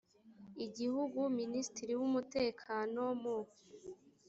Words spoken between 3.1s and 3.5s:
mu